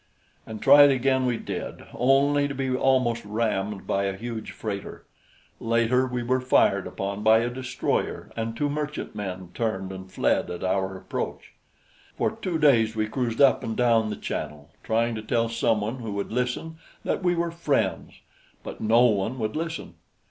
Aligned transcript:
And 0.47 0.63
try 0.63 0.81
it 0.81 0.89
again 0.89 1.27
we 1.27 1.37
did, 1.37 1.83
only 1.93 2.47
to 2.47 2.55
be 2.55 2.73
almost 2.75 3.23
rammed 3.23 3.85
by 3.85 4.05
a 4.05 4.17
huge 4.17 4.49
freighter. 4.51 5.05
Later 5.59 6.07
we 6.07 6.23
were 6.23 6.41
fired 6.41 6.87
upon 6.87 7.21
by 7.21 7.41
a 7.41 7.51
destroyer, 7.51 8.31
and 8.35 8.57
two 8.57 8.67
merchantmen 8.67 9.49
turned 9.53 9.91
and 9.91 10.11
fled 10.11 10.49
at 10.49 10.63
our 10.63 10.97
approach. 10.97 11.53
For 12.17 12.31
two 12.31 12.57
days 12.57 12.95
we 12.95 13.05
cruised 13.05 13.41
up 13.41 13.63
and 13.63 13.77
down 13.77 14.09
the 14.09 14.15
Channel 14.15 14.71
trying 14.83 15.13
to 15.13 15.21
tell 15.21 15.49
some 15.49 15.81
one, 15.81 15.97
who 15.97 16.13
would 16.13 16.31
listen, 16.31 16.77
that 17.03 17.21
we 17.21 17.35
were 17.35 17.51
friends; 17.51 18.21
but 18.63 18.81
no 18.81 19.01
one 19.03 19.37
would 19.37 19.55
listen. 19.55 19.93